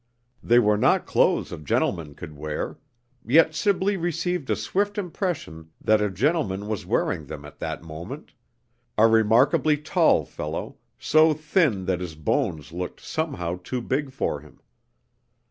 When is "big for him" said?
13.83-14.59